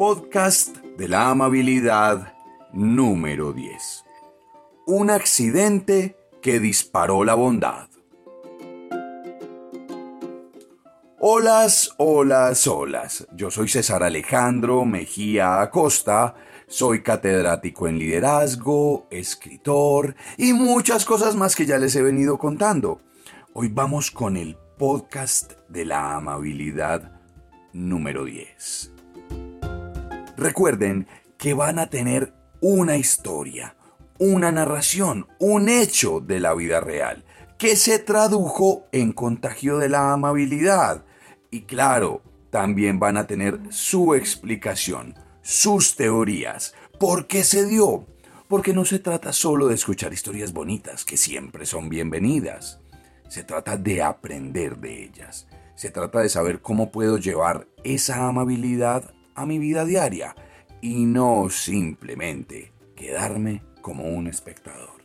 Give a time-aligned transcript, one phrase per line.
[0.00, 2.32] Podcast de la amabilidad
[2.72, 4.04] número 10.
[4.86, 7.90] Un accidente que disparó la bondad.
[11.18, 13.28] Holas, holas, holas.
[13.34, 16.34] Yo soy César Alejandro Mejía Acosta,
[16.66, 23.02] soy catedrático en liderazgo, escritor y muchas cosas más que ya les he venido contando.
[23.52, 27.20] Hoy vamos con el podcast de la amabilidad
[27.74, 28.92] número 10.
[30.40, 33.76] Recuerden que van a tener una historia,
[34.18, 37.26] una narración, un hecho de la vida real
[37.58, 41.04] que se tradujo en contagio de la amabilidad
[41.50, 46.74] y claro, también van a tener su explicación, sus teorías.
[46.98, 48.06] ¿Por qué se dio?
[48.48, 52.80] Porque no se trata solo de escuchar historias bonitas, que siempre son bienvenidas.
[53.28, 55.48] Se trata de aprender de ellas.
[55.74, 60.34] Se trata de saber cómo puedo llevar esa amabilidad a mi vida diaria
[60.80, 65.00] y no simplemente quedarme como un espectador.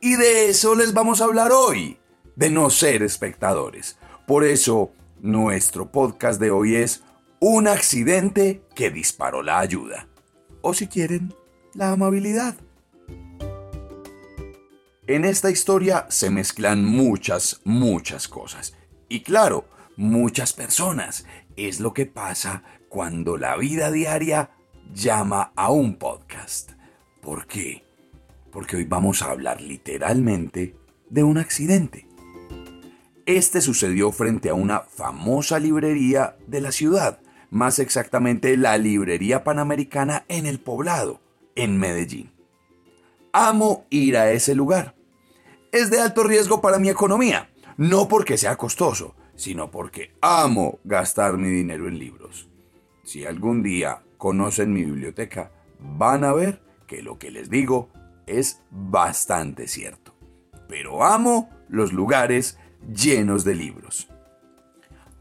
[0.00, 1.98] Y de eso les vamos a hablar hoy
[2.36, 3.98] de no ser espectadores.
[4.26, 7.02] Por eso, nuestro podcast de hoy es
[7.38, 10.08] un accidente que disparó la ayuda.
[10.62, 11.34] O si quieren,
[11.74, 12.54] la amabilidad.
[15.06, 18.74] En esta historia se mezclan muchas, muchas cosas.
[19.08, 19.64] Y claro,
[20.00, 21.26] muchas personas.
[21.56, 24.50] Es lo que pasa cuando la vida diaria
[24.94, 26.72] llama a un podcast.
[27.20, 27.84] ¿Por qué?
[28.50, 30.74] Porque hoy vamos a hablar literalmente
[31.10, 32.08] de un accidente.
[33.26, 37.20] Este sucedió frente a una famosa librería de la ciudad,
[37.50, 41.20] más exactamente la Librería Panamericana en el poblado,
[41.54, 42.32] en Medellín.
[43.32, 44.94] Amo ir a ese lugar.
[45.72, 51.38] Es de alto riesgo para mi economía, no porque sea costoso, sino porque amo gastar
[51.38, 52.46] mi dinero en libros.
[53.04, 57.88] Si algún día conocen mi biblioteca, van a ver que lo que les digo
[58.26, 60.14] es bastante cierto.
[60.68, 62.58] Pero amo los lugares
[62.94, 64.08] llenos de libros.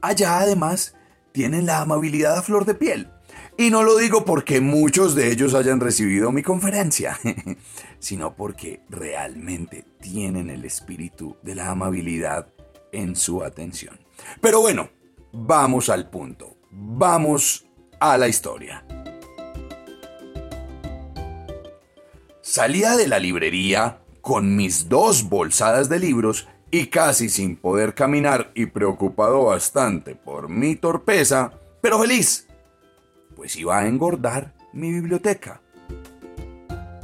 [0.00, 0.94] Allá además
[1.32, 3.10] tienen la amabilidad a flor de piel.
[3.58, 7.18] Y no lo digo porque muchos de ellos hayan recibido mi conferencia,
[7.98, 12.46] sino porque realmente tienen el espíritu de la amabilidad
[12.92, 14.03] en su atención.
[14.40, 14.90] Pero bueno,
[15.32, 16.56] vamos al punto.
[16.70, 17.66] Vamos
[18.00, 18.84] a la historia.
[22.40, 28.50] Salía de la librería con mis dos bolsadas de libros y casi sin poder caminar
[28.54, 32.48] y preocupado bastante por mi torpeza, pero feliz,
[33.36, 35.60] pues iba a engordar mi biblioteca.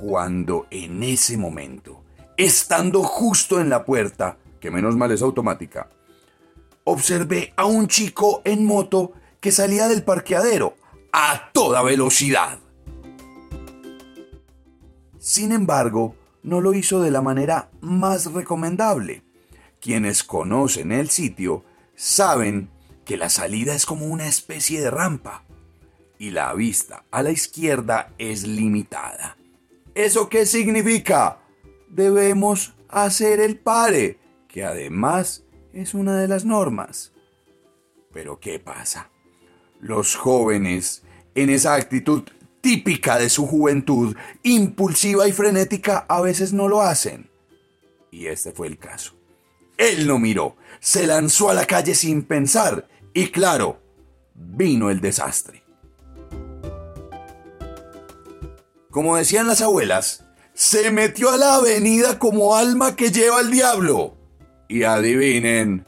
[0.00, 2.04] Cuando en ese momento,
[2.36, 5.88] estando justo en la puerta, que menos mal es automática,
[6.84, 10.76] observé a un chico en moto que salía del parqueadero
[11.12, 12.58] a toda velocidad.
[15.18, 19.24] Sin embargo, no lo hizo de la manera más recomendable
[19.84, 21.62] quienes conocen el sitio
[21.94, 22.70] saben
[23.04, 25.44] que la salida es como una especie de rampa
[26.18, 29.36] y la vista a la izquierda es limitada.
[29.94, 31.40] ¿Eso qué significa?
[31.90, 34.18] Debemos hacer el pare,
[34.48, 35.43] que además
[35.74, 37.12] es una de las normas.
[38.12, 39.10] Pero ¿qué pasa?
[39.80, 41.02] Los jóvenes,
[41.34, 42.22] en esa actitud
[42.60, 47.28] típica de su juventud, impulsiva y frenética, a veces no lo hacen.
[48.10, 49.14] Y este fue el caso.
[49.76, 53.82] Él no miró, se lanzó a la calle sin pensar y claro,
[54.34, 55.64] vino el desastre.
[58.90, 60.24] Como decían las abuelas,
[60.54, 64.16] se metió a la avenida como alma que lleva el diablo.
[64.74, 65.86] Y adivinen,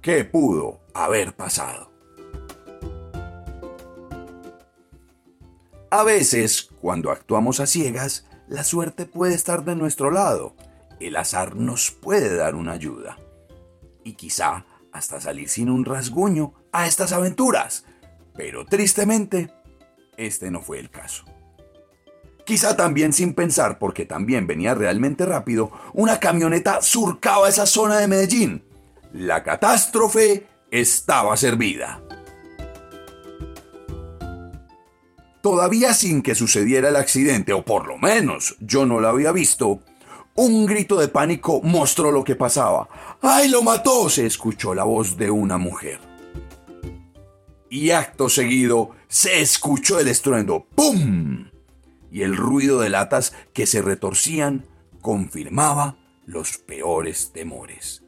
[0.00, 1.90] ¿qué pudo haber pasado?
[5.90, 10.54] A veces, cuando actuamos a ciegas, la suerte puede estar de nuestro lado
[11.00, 13.18] el azar nos puede dar una ayuda.
[14.04, 17.84] Y quizá hasta salir sin un rasguño a estas aventuras.
[18.36, 19.52] Pero tristemente,
[20.16, 21.24] este no fue el caso.
[22.44, 28.08] Quizá también sin pensar, porque también venía realmente rápido, una camioneta surcaba esa zona de
[28.08, 28.64] Medellín.
[29.12, 32.00] La catástrofe estaba servida.
[35.42, 39.80] Todavía sin que sucediera el accidente, o por lo menos yo no lo había visto,
[40.34, 42.88] un grito de pánico mostró lo que pasaba.
[43.22, 44.08] ¡Ay, lo mató!
[44.08, 45.98] se escuchó la voz de una mujer.
[47.68, 50.66] Y acto seguido se escuchó el estruendo.
[50.74, 51.49] ¡Pum!
[52.10, 54.66] Y el ruido de latas que se retorcían
[55.00, 55.96] confirmaba
[56.26, 58.02] los peores temores.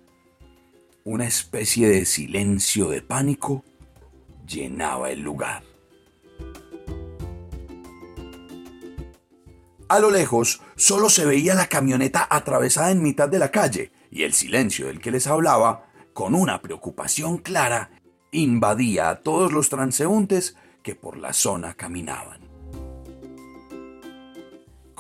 [1.05, 3.65] Una especie de silencio de pánico
[4.47, 5.65] llenaba el lugar.
[9.89, 14.23] A lo lejos solo se veía la camioneta atravesada en mitad de la calle y
[14.23, 17.91] el silencio del que les hablaba, con una preocupación clara,
[18.31, 22.42] invadía a todos los transeúntes que por la zona caminaban.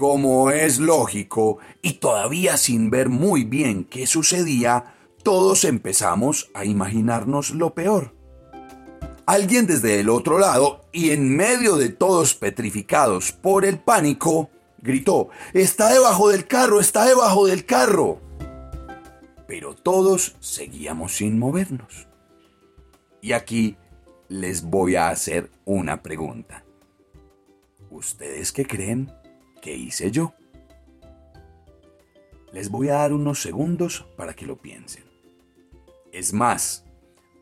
[0.03, 7.51] Como es lógico, y todavía sin ver muy bien qué sucedía, todos empezamos a imaginarnos
[7.51, 8.13] lo peor.
[9.27, 15.29] Alguien desde el otro lado, y en medio de todos petrificados por el pánico, gritó,
[15.53, 18.19] Está debajo del carro, está debajo del carro.
[19.47, 22.09] Pero todos seguíamos sin movernos.
[23.21, 23.77] Y aquí
[24.29, 26.65] les voy a hacer una pregunta.
[27.89, 29.22] ¿Ustedes qué creen
[29.62, 30.35] que hice yo?
[32.53, 35.05] Les voy a dar unos segundos para que lo piensen.
[36.12, 36.85] Es más,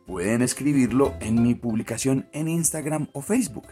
[0.07, 3.67] pueden escribirlo en mi publicación en Instagram o Facebook.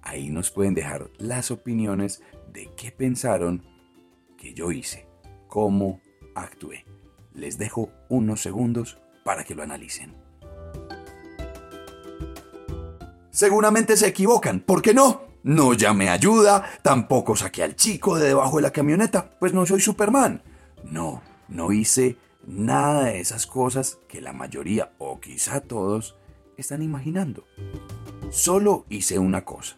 [0.00, 3.62] Ahí nos pueden dejar las opiniones de qué pensaron
[4.38, 5.06] que yo hice,
[5.48, 6.00] cómo
[6.34, 6.86] actué.
[7.34, 10.14] Les dejo unos segundos para que lo analicen.
[13.30, 15.27] Seguramente se equivocan, ¿por qué no?
[15.42, 19.80] No llamé ayuda, tampoco saqué al chico de debajo de la camioneta, pues no soy
[19.80, 20.42] Superman.
[20.84, 26.16] No, no hice nada de esas cosas que la mayoría, o quizá todos,
[26.56, 27.44] están imaginando.
[28.30, 29.76] Solo hice una cosa.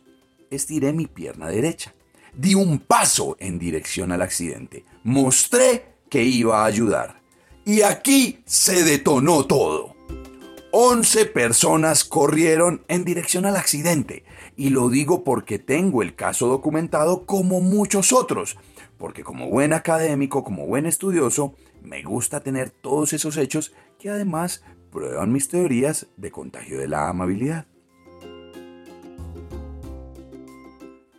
[0.50, 1.94] Estiré mi pierna derecha
[2.34, 4.84] di un paso en dirección al accidente.
[5.04, 7.20] Mostré que iba a ayudar.
[7.64, 9.94] Y aquí se detonó todo.
[10.72, 14.24] 11 personas corrieron en dirección al accidente.
[14.56, 18.56] Y lo digo porque tengo el caso documentado como muchos otros.
[18.96, 24.62] Porque como buen académico, como buen estudioso, me gusta tener todos esos hechos que además
[24.92, 27.66] prueban mis teorías de contagio de la amabilidad.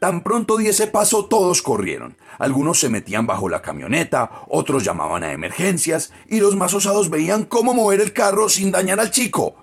[0.02, 2.18] Tan pronto di ese paso, todos corrieron.
[2.40, 7.44] Algunos se metían bajo la camioneta, otros llamaban a emergencias, y los más osados veían
[7.46, 9.58] cómo mover el carro sin dañar al chico.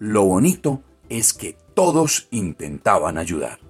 [0.00, 3.60] Lo bonito es que todos intentaban ayudar.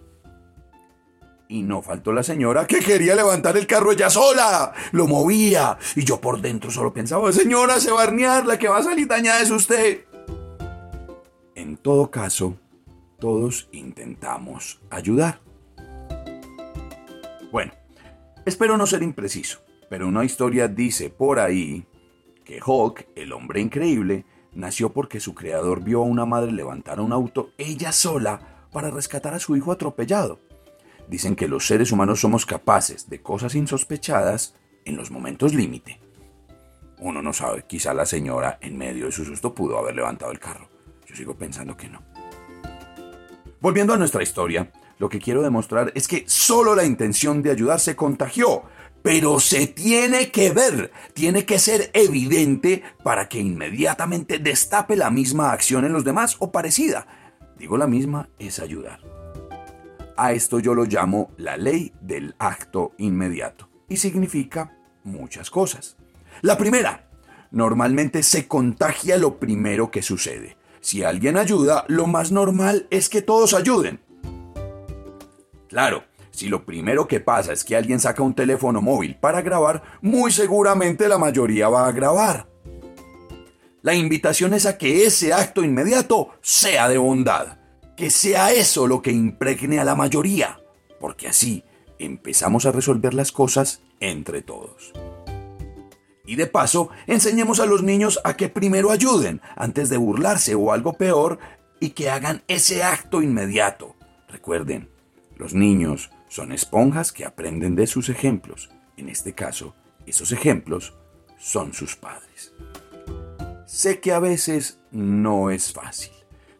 [1.49, 4.73] Y no faltó la señora que quería levantar el carro ella sola.
[4.93, 5.77] Lo movía.
[5.97, 8.83] Y yo por dentro solo pensaba, señora, se va a arnear, la que va a
[8.83, 10.07] salir dañada es usted.
[11.55, 12.57] En todo caso,
[13.19, 15.50] todos intentamos ayudar.
[17.51, 17.73] Bueno,
[18.47, 21.85] espero no ser impreciso, pero una historia dice por ahí
[22.45, 27.13] que Hulk, el hombre increíble, nació porque su creador vio a una madre levantar un
[27.13, 30.39] auto ella sola para rescatar a su hijo atropellado.
[31.09, 34.55] Dicen que los seres humanos somos capaces de cosas insospechadas
[34.85, 36.01] en los momentos límite.
[36.99, 40.39] Uno no sabe, quizá la señora en medio de su susto pudo haber levantado el
[40.39, 40.69] carro.
[41.07, 42.01] Yo sigo pensando que no.
[43.61, 44.71] Volviendo a nuestra historia,
[45.01, 48.65] lo que quiero demostrar es que solo la intención de ayudar se contagió,
[49.03, 55.53] pero se tiene que ver, tiene que ser evidente para que inmediatamente destape la misma
[55.53, 57.07] acción en los demás o parecida.
[57.59, 59.01] Digo la misma es ayudar.
[60.19, 65.97] A esto yo lo llamo la ley del acto inmediato y significa muchas cosas.
[66.43, 67.09] La primera,
[67.51, 70.59] normalmente se contagia lo primero que sucede.
[70.83, 74.01] Si alguien ayuda, lo más normal es que todos ayuden.
[75.71, 79.85] Claro, si lo primero que pasa es que alguien saca un teléfono móvil para grabar,
[80.03, 82.49] muy seguramente la mayoría va a grabar.
[83.81, 87.59] La invitación es a que ese acto inmediato sea de bondad,
[87.97, 90.59] que sea eso lo que impregne a la mayoría,
[90.99, 91.63] porque así
[92.01, 94.93] empezamos a resolver las cosas entre todos.
[96.27, 100.73] Y de paso, enseñemos a los niños a que primero ayuden antes de burlarse o
[100.73, 101.39] algo peor
[101.79, 103.95] y que hagan ese acto inmediato.
[104.29, 104.91] Recuerden,
[105.41, 108.71] los niños son esponjas que aprenden de sus ejemplos.
[108.99, 109.75] En este caso,
[110.07, 110.95] esos ejemplos
[111.39, 112.53] son sus padres.
[113.65, 116.13] Sé que a veces no es fácil,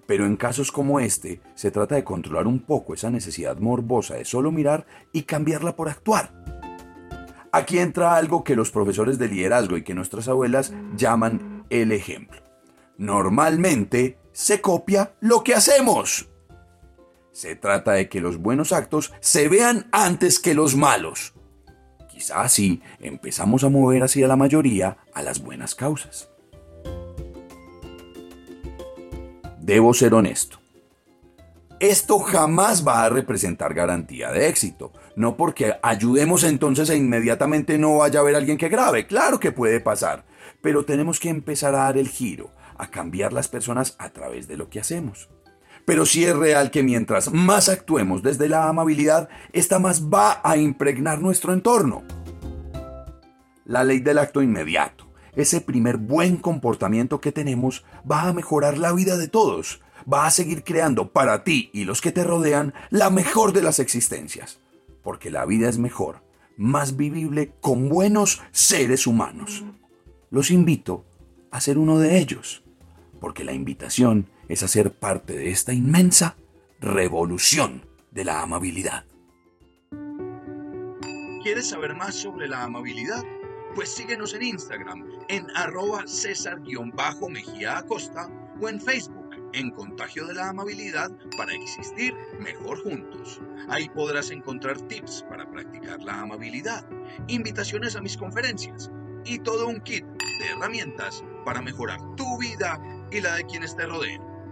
[0.07, 4.25] pero en casos como este se trata de controlar un poco esa necesidad morbosa de
[4.25, 6.33] solo mirar y cambiarla por actuar.
[7.53, 12.41] Aquí entra algo que los profesores de liderazgo y que nuestras abuelas llaman el ejemplo.
[12.97, 16.30] Normalmente se copia lo que hacemos.
[17.33, 21.35] Se trata de que los buenos actos se vean antes que los malos.
[22.11, 26.29] Quizá así empezamos a mover hacia la mayoría a las buenas causas.
[29.61, 30.59] Debo ser honesto.
[31.79, 34.93] Esto jamás va a representar garantía de éxito.
[35.17, 39.07] No porque ayudemos entonces e inmediatamente no vaya a haber alguien que grabe.
[39.07, 40.27] Claro que puede pasar.
[40.61, 44.59] Pero tenemos que empezar a dar el giro, a cambiar las personas a través de
[44.59, 45.31] lo que hacemos.
[45.91, 50.57] Pero sí es real que mientras más actuemos desde la amabilidad, esta más va a
[50.57, 52.05] impregnar nuestro entorno.
[53.65, 58.93] La ley del acto inmediato, ese primer buen comportamiento que tenemos, va a mejorar la
[58.93, 59.81] vida de todos
[60.11, 63.81] va a seguir creando para ti y los que te rodean la mejor de las
[63.81, 64.61] existencias.
[65.03, 66.23] Porque la vida es mejor,
[66.57, 69.65] más vivible con buenos seres humanos.
[70.31, 71.05] Los invito
[71.51, 72.63] a ser uno de ellos,
[73.21, 76.37] porque la invitación es a ser parte de esta inmensa
[76.81, 79.05] revolución de la amabilidad.
[81.45, 83.23] ¿Quieres saber más sobre la amabilidad?
[83.77, 88.29] Pues síguenos en Instagram en arroba César-Mejía Acosta
[88.61, 93.41] o en Facebook en Contagio de la Amabilidad para existir mejor juntos.
[93.69, 96.85] Ahí podrás encontrar tips para practicar la amabilidad,
[97.29, 98.91] invitaciones a mis conferencias
[99.25, 102.81] y todo un kit de herramientas para mejorar tu vida
[103.13, 104.30] y la de quienes te rodean.